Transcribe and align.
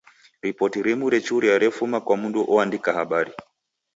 Ripoti 0.41 0.81
rimu 0.83 1.07
rechuria 1.13 1.59
refuma 1.63 1.97
kwa 2.05 2.15
mndu 2.21 2.39
oandika 2.53 2.89
habari. 2.97 3.33